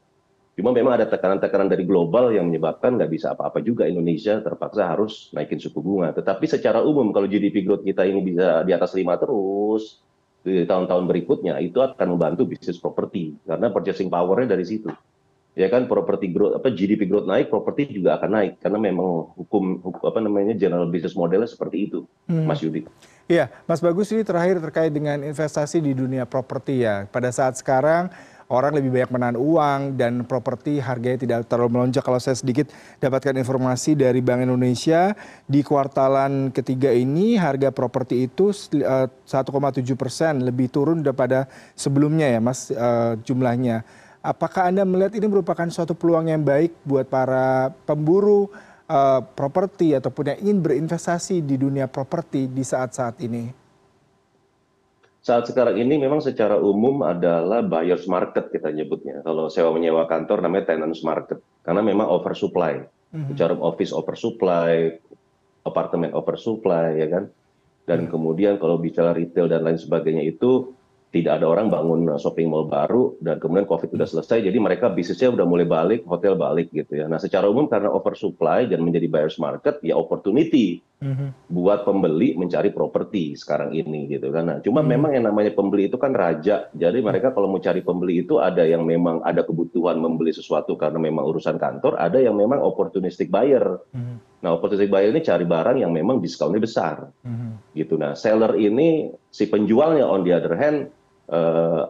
Cuma 0.55 0.71
memang 0.71 0.95
ada 0.95 1.11
tekanan-tekanan 1.11 1.67
dari 1.67 1.83
global 1.83 2.31
yang 2.31 2.47
menyebabkan 2.47 2.95
nggak 2.95 3.11
bisa 3.11 3.35
apa-apa 3.35 3.59
juga. 3.59 3.91
Indonesia 3.91 4.38
terpaksa 4.38 4.95
harus 4.95 5.35
naikin 5.35 5.59
suku 5.59 5.83
bunga. 5.83 6.14
Tetapi 6.14 6.47
secara 6.47 6.87
umum 6.87 7.11
kalau 7.11 7.26
GDP 7.26 7.67
growth 7.67 7.83
kita 7.83 8.07
ini 8.07 8.23
bisa 8.23 8.62
di 8.62 8.71
atas 8.71 8.95
5 8.95 9.02
terus 9.19 9.99
di 10.43 10.67
tahun-tahun 10.67 11.07
berikutnya 11.07 11.59
itu 11.63 11.79
akan 11.79 12.19
membantu 12.19 12.51
bisnis 12.51 12.79
properti 12.79 13.39
karena 13.47 13.71
purchasing 13.71 14.11
power-nya 14.11 14.59
dari 14.59 14.67
situ. 14.67 14.91
Ya 15.53 15.69
kan 15.69 15.85
properti 15.85 16.33
growth 16.33 16.57
apa 16.57 16.73
GDP 16.73 17.05
growth 17.05 17.29
naik, 17.29 17.53
properti 17.53 17.93
juga 17.93 18.17
akan 18.17 18.31
naik 18.41 18.53
karena 18.65 18.79
memang 18.81 19.37
hukum, 19.37 19.85
hukum 19.85 20.03
apa 20.09 20.19
namanya 20.25 20.57
general 20.57 20.89
business 20.89 21.13
modelnya 21.13 21.45
seperti 21.45 21.93
itu, 21.93 22.09
hmm. 22.27 22.49
Mas 22.49 22.65
Yudi. 22.65 22.89
Iya, 23.29 23.53
Mas 23.69 23.85
Bagus 23.85 24.11
ini 24.11 24.25
terakhir 24.25 24.59
terkait 24.59 24.91
dengan 24.91 25.21
investasi 25.21 25.79
di 25.79 25.93
dunia 25.93 26.25
properti 26.25 26.83
ya. 26.83 27.05
Pada 27.07 27.29
saat 27.31 27.55
sekarang 27.61 28.09
orang 28.52 28.76
lebih 28.76 28.92
banyak 28.92 29.11
menahan 29.11 29.38
uang 29.40 29.80
dan 29.97 30.28
properti 30.28 30.76
harganya 30.76 31.25
tidak 31.25 31.38
terlalu 31.49 31.80
melonjak. 31.80 32.04
Kalau 32.04 32.21
saya 32.21 32.37
sedikit 32.37 32.68
dapatkan 33.00 33.32
informasi 33.40 33.97
dari 33.97 34.21
Bank 34.21 34.44
Indonesia, 34.44 35.16
di 35.49 35.64
kuartalan 35.64 36.52
ketiga 36.52 36.92
ini 36.92 37.40
harga 37.40 37.73
properti 37.73 38.28
itu 38.28 38.52
1,7 38.52 38.76
eh, 38.85 39.97
persen 39.97 40.44
lebih 40.44 40.68
turun 40.68 41.00
daripada 41.00 41.49
sebelumnya 41.73 42.28
ya 42.28 42.40
mas 42.44 42.68
eh, 42.68 43.16
jumlahnya. 43.25 43.82
Apakah 44.23 44.71
Anda 44.71 44.87
melihat 44.87 45.18
ini 45.18 45.26
merupakan 45.26 45.66
suatu 45.66 45.99
peluang 45.99 46.30
yang 46.30 46.47
baik 46.47 46.87
buat 46.87 47.11
para 47.11 47.75
pemburu 47.82 48.47
uh, 48.87 49.18
properti 49.35 49.99
ataupun 49.99 50.30
yang 50.30 50.38
ingin 50.47 50.59
berinvestasi 50.62 51.42
di 51.42 51.59
dunia 51.59 51.90
properti 51.90 52.47
di 52.47 52.62
saat-saat 52.62 53.18
ini? 53.18 53.62
Saat 55.23 55.47
sekarang 55.47 55.79
ini 55.79 56.02
memang 56.02 56.19
secara 56.19 56.59
umum 56.59 57.07
adalah 57.07 57.62
buyers 57.62 58.11
market 58.11 58.50
kita 58.50 58.75
nyebutnya. 58.75 59.23
Kalau 59.23 59.47
sewa 59.47 59.71
menyewa 59.71 60.11
kantor 60.11 60.43
namanya 60.43 60.75
tenants 60.75 61.07
market 61.07 61.38
karena 61.62 61.79
memang 61.79 62.11
oversupply. 62.11 62.83
Mm 63.14 63.31
-hmm. 63.31 63.61
office 63.62 63.95
oversupply, 63.95 64.99
apartemen 65.62 66.11
oversupply 66.11 66.99
ya 66.99 67.07
kan. 67.07 67.25
Dan 67.87 67.99
mm 68.02 68.05
-hmm. 68.07 68.12
kemudian 68.19 68.55
kalau 68.59 68.83
bicara 68.83 69.14
retail 69.14 69.47
dan 69.47 69.62
lain 69.62 69.79
sebagainya 69.79 70.26
itu 70.26 70.75
tidak 71.12 71.38
ada 71.38 71.47
orang 71.47 71.69
bangun 71.69 72.09
shopping 72.16 72.49
mall 72.49 72.64
baru 72.64 73.21
dan 73.21 73.37
kemudian 73.37 73.69
covid 73.69 73.92
sudah 73.92 74.09
selesai 74.09 74.49
jadi 74.49 74.57
mereka 74.57 74.88
bisnisnya 74.88 75.28
udah 75.28 75.45
mulai 75.45 75.69
balik 75.69 76.09
hotel 76.09 76.40
balik 76.40 76.73
gitu 76.73 77.04
ya 77.04 77.04
nah 77.04 77.21
secara 77.21 77.52
umum 77.52 77.69
karena 77.69 77.92
oversupply 77.92 78.64
dan 78.64 78.81
menjadi 78.81 79.12
buyers 79.12 79.37
market 79.37 79.76
ya 79.85 79.92
opportunity 79.92 80.81
mm-hmm. 81.04 81.52
buat 81.52 81.85
pembeli 81.85 82.33
mencari 82.33 82.73
properti 82.73 83.37
sekarang 83.37 83.76
ini 83.76 84.09
gitu 84.09 84.33
kan 84.33 84.49
nah 84.49 84.59
cuma 84.64 84.81
mm-hmm. 84.81 84.88
memang 84.88 85.11
yang 85.12 85.25
namanya 85.28 85.52
pembeli 85.52 85.92
itu 85.92 86.00
kan 86.00 86.16
raja 86.16 86.73
jadi 86.73 86.97
mereka 87.04 87.37
kalau 87.37 87.52
mau 87.52 87.61
cari 87.61 87.85
pembeli 87.85 88.25
itu 88.25 88.40
ada 88.40 88.64
yang 88.64 88.88
memang 88.88 89.21
ada 89.21 89.45
kebutuhan 89.45 90.00
membeli 90.00 90.33
sesuatu 90.33 90.81
karena 90.81 90.97
memang 90.97 91.28
urusan 91.28 91.61
kantor 91.61 92.00
ada 92.00 92.25
yang 92.25 92.40
memang 92.40 92.64
opportunistic 92.64 93.28
buyer 93.28 93.85
mm-hmm. 93.92 94.16
nah 94.40 94.57
opportunistic 94.57 94.88
buyer 94.88 95.12
ini 95.12 95.21
cari 95.21 95.45
barang 95.45 95.76
yang 95.76 95.92
memang 95.92 96.25
diskonnya 96.25 96.57
besar 96.57 97.12
mm-hmm. 97.21 97.76
gitu 97.76 98.00
nah 98.00 98.16
seller 98.16 98.57
ini 98.57 99.12
si 99.28 99.45
penjualnya 99.52 100.09
on 100.09 100.25
the 100.25 100.33
other 100.33 100.57
hand 100.57 100.88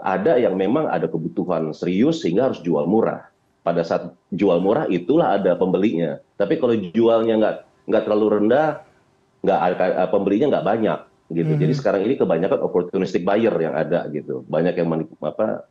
ada 0.02 0.38
yang 0.38 0.54
memang 0.54 0.86
ada 0.86 1.08
kebutuhan 1.08 1.72
serius 1.72 2.22
sehingga 2.22 2.52
harus 2.52 2.60
jual 2.60 2.84
murah. 2.84 3.32
Pada 3.62 3.86
saat 3.86 4.10
jual 4.34 4.58
murah 4.58 4.90
itulah 4.90 5.38
ada 5.38 5.54
pembelinya. 5.54 6.18
Tapi 6.34 6.58
kalau 6.58 6.74
jualnya 6.74 7.38
nggak 7.38 7.56
nggak 7.86 8.02
terlalu 8.06 8.26
rendah, 8.38 8.82
nggak 9.42 9.58
uh, 9.78 10.08
pembelinya 10.10 10.58
nggak 10.58 10.66
banyak 10.66 10.98
gitu. 11.30 11.46
Mm 11.46 11.54
-hmm. 11.54 11.62
Jadi 11.62 11.72
sekarang 11.78 12.02
ini 12.06 12.14
kebanyakan 12.18 12.58
opportunistic 12.58 13.22
buyer 13.22 13.54
yang 13.54 13.74
ada 13.74 14.06
gitu. 14.10 14.42
Banyak 14.46 14.74
yang 14.74 14.88
menik 14.90 15.08
apa 15.22 15.66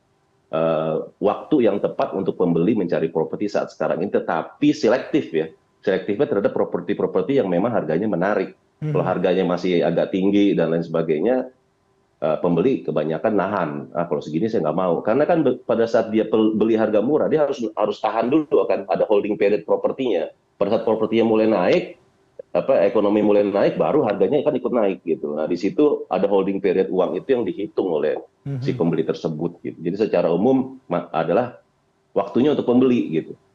uh, 0.56 0.96
waktu 1.20 1.68
yang 1.68 1.84
tepat 1.84 2.15
untuk 2.15 2.39
pembeli 2.39 2.80
mencari 2.80 3.12
properti 3.12 3.51
saat 3.51 3.72
sekarang 3.75 4.08
ini, 4.08 4.12
tetapi 4.12 4.72
selektif 4.72 5.32
ya. 5.32 5.48
Selektifnya 5.82 6.30
terhadap 6.30 6.53
properti-properti 6.53 7.41
yang 7.41 7.50
memang 7.51 7.75
harganya 7.75 8.08
menarik. 8.08 8.56
Mm 8.56 8.88
-hmm. 8.88 8.91
Kalau 8.96 9.06
harganya 9.06 9.44
masih 9.44 9.84
agak 9.84 10.15
tinggi 10.15 10.56
dan 10.56 10.72
lain 10.72 10.86
sebagainya, 10.86 11.51
Eh, 11.51 11.61
pembeli 12.22 12.86
kebanyakan 12.86 13.34
nahan. 13.34 13.70
Ah 13.98 14.06
kalau 14.06 14.22
segini 14.22 14.46
saya 14.46 14.70
nggak 14.70 14.78
mau. 14.78 15.01
Karena 15.01 15.25
kan 15.25 15.42
pada 15.66 15.90
saat 15.90 16.13
dia 16.13 16.30
beli 16.30 16.78
harga 16.78 17.01
murah 17.01 17.25
dia 17.25 17.50
harus 17.50 17.66
harus 17.74 17.98
tahan 17.98 18.30
dulu 18.30 18.62
akan 18.70 18.86
ada 18.86 19.10
holding 19.10 19.42
period 19.42 19.66
propertinya. 19.66 20.30
Pada 20.62 20.78
saat 20.78 20.84
propertinya 20.86 21.25
mulai 21.25 21.50
naik 21.50 21.98
apa 22.51 22.84
ekonomi 22.84 23.24
mulai 23.24 23.48
naik 23.48 23.80
baru 23.80 24.04
harganya 24.04 24.44
kan 24.46 24.54
ikut 24.54 24.70
naik 24.70 25.01
gitu. 25.01 25.34
Nah 25.34 25.50
di 25.50 25.58
situ 25.58 26.06
ada 26.12 26.30
holding 26.30 26.62
period 26.62 26.94
uang 26.94 27.18
itu 27.18 27.34
yang 27.34 27.44
dihitung 27.48 27.90
oleh 27.90 28.20
si 28.62 28.78
pembeli 28.78 29.01
tersebut 29.01 29.58
gitu. 29.66 29.78
Jadi 29.82 29.96
secara 30.10 30.30
umum 30.30 30.78
adalah 31.10 31.58
waktunya 32.13 32.54
untuk 32.54 32.68
pembeli 32.68 33.18
gitu. 33.18 33.34
Mhm. 33.34 33.50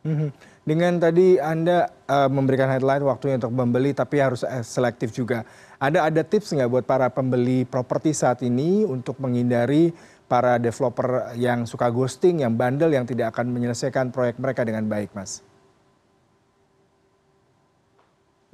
Dengan 0.67 0.99
tadi 0.99 1.39
Anda 1.39 1.87
uh, 2.11 2.27
memberikan 2.27 2.67
headline 2.67 3.07
waktunya 3.07 3.39
untuk 3.39 3.55
membeli 3.55 3.95
tapi 3.95 4.19
harus 4.19 4.43
uh, 4.43 4.67
selektif 4.67 5.15
juga. 5.15 5.47
Anda 5.79 6.03
ada 6.03 6.27
tips 6.27 6.51
nggak 6.59 6.71
buat 6.71 6.85
para 6.91 7.07
pembeli 7.07 7.63
properti 7.63 8.11
saat 8.11 8.43
ini 8.43 8.83
untuk 8.83 9.23
menghindari 9.23 9.95
para 10.27 10.59
developer 10.59 11.39
yang 11.39 11.71
suka 11.71 11.87
ghosting, 11.87 12.43
yang 12.43 12.59
bandel, 12.59 12.91
yang 12.91 13.07
tidak 13.07 13.31
akan 13.31 13.55
menyelesaikan 13.55 14.11
proyek 14.11 14.43
mereka 14.43 14.67
dengan 14.67 14.91
baik, 14.91 15.15
Mas? 15.15 15.46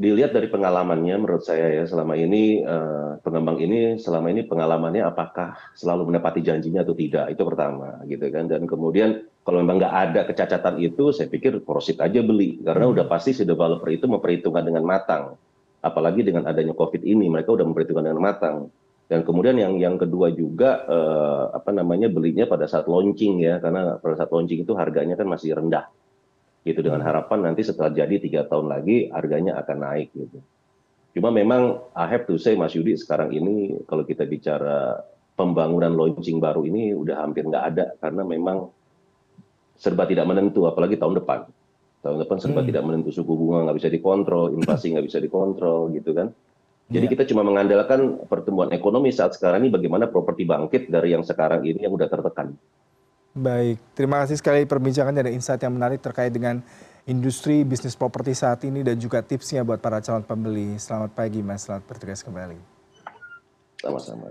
Dilihat 0.02 0.34
dari 0.34 0.50
pengalamannya 0.50 1.14
menurut 1.14 1.46
saya 1.46 1.70
ya 1.70 1.86
selama 1.86 2.18
ini 2.18 2.66
uh, 2.66 3.22
pengembang 3.22 3.62
ini 3.62 4.02
selama 4.02 4.34
ini 4.34 4.42
pengalamannya 4.42 5.06
apakah 5.06 5.54
selalu 5.78 6.10
menepati 6.10 6.42
janjinya 6.42 6.82
atau 6.82 6.98
tidak? 6.98 7.30
Itu 7.30 7.46
pertama 7.46 8.02
gitu 8.10 8.26
kan. 8.34 8.50
Dan 8.50 8.66
kemudian 8.66 9.22
kalau 9.46 9.62
memang 9.62 9.78
nggak 9.78 9.94
ada 9.94 10.20
kecacatan 10.26 10.82
itu 10.82 11.14
saya 11.14 11.30
pikir 11.30 11.62
prosit 11.62 12.02
aja 12.02 12.18
beli. 12.18 12.58
Karena 12.66 12.90
hmm. 12.90 12.94
udah 12.98 13.04
pasti 13.06 13.30
si 13.30 13.46
developer 13.46 13.86
itu 13.94 14.10
memperhitungkan 14.10 14.66
dengan 14.66 14.82
matang. 14.82 15.38
Apalagi 15.78 16.26
dengan 16.26 16.50
adanya 16.50 16.74
covid 16.74 17.06
ini 17.06 17.30
mereka 17.30 17.54
udah 17.54 17.66
memperhitungkan 17.70 18.10
dengan 18.10 18.22
matang. 18.26 18.56
Dan 19.06 19.22
kemudian 19.22 19.54
yang 19.54 19.78
yang 19.78 19.94
kedua 20.02 20.34
juga 20.34 20.82
eh, 20.88 21.44
apa 21.54 21.70
namanya 21.70 22.10
belinya 22.10 22.50
pada 22.50 22.66
saat 22.66 22.90
launching 22.90 23.38
ya. 23.38 23.62
Karena 23.62 24.02
pada 24.02 24.18
saat 24.18 24.34
launching 24.34 24.66
itu 24.66 24.74
harganya 24.74 25.14
kan 25.14 25.30
masih 25.30 25.54
rendah 25.54 25.86
gitu 26.62 26.78
dengan 26.78 27.02
harapan 27.02 27.50
nanti 27.50 27.66
setelah 27.66 27.90
jadi 27.90 28.22
tiga 28.22 28.46
tahun 28.46 28.70
lagi 28.70 29.10
harganya 29.10 29.58
akan 29.58 29.78
naik 29.82 30.14
gitu. 30.14 30.38
Cuma 31.12 31.28
memang 31.28 31.82
I 31.92 32.06
have 32.08 32.24
to 32.30 32.38
say 32.40 32.56
Mas 32.56 32.72
Yudi 32.72 32.96
sekarang 32.96 33.34
ini 33.34 33.82
kalau 33.84 34.06
kita 34.06 34.24
bicara 34.24 35.02
pembangunan 35.36 35.92
launching 35.92 36.38
baru 36.38 36.64
ini 36.64 36.94
udah 36.94 37.20
hampir 37.20 37.44
nggak 37.44 37.64
ada 37.74 37.84
karena 37.98 38.22
memang 38.24 38.70
serba 39.76 40.06
tidak 40.06 40.24
menentu 40.30 40.64
apalagi 40.70 40.96
tahun 40.96 41.20
depan. 41.20 41.50
Tahun 42.02 42.18
depan 42.18 42.36
serba 42.38 42.62
tidak 42.62 42.82
menentu 42.86 43.10
suku 43.10 43.30
bunga 43.34 43.68
nggak 43.68 43.76
bisa 43.82 43.90
dikontrol 43.90 44.50
inflasi 44.56 44.94
nggak 44.94 45.06
bisa 45.10 45.18
dikontrol 45.18 45.90
gitu 45.92 46.14
kan. 46.14 46.30
Jadi 46.92 47.08
kita 47.08 47.24
cuma 47.24 47.40
mengandalkan 47.40 48.20
pertumbuhan 48.28 48.68
ekonomi 48.74 49.08
saat 49.14 49.32
sekarang 49.32 49.64
ini 49.64 49.70
bagaimana 49.72 50.12
properti 50.12 50.44
bangkit 50.44 50.92
dari 50.92 51.16
yang 51.16 51.24
sekarang 51.24 51.64
ini 51.64 51.88
yang 51.88 51.94
udah 51.94 52.04
tertekan. 52.04 52.52
Baik, 53.32 53.80
terima 53.96 54.20
kasih 54.20 54.36
sekali 54.36 54.68
perbincangannya 54.68 55.24
dan 55.24 55.32
insight 55.32 55.64
yang 55.64 55.72
menarik 55.72 56.04
terkait 56.04 56.28
dengan 56.28 56.60
industri 57.08 57.64
bisnis 57.64 57.96
properti 57.96 58.36
saat 58.36 58.60
ini 58.68 58.84
dan 58.84 59.00
juga 59.00 59.24
tipsnya 59.24 59.64
buat 59.64 59.80
para 59.80 60.04
calon 60.04 60.20
pembeli. 60.20 60.76
Selamat 60.76 61.16
pagi 61.16 61.40
Mas, 61.40 61.64
selamat 61.64 61.88
bertugas 61.88 62.20
kembali. 62.20 62.60
Sama-sama. 63.80 64.30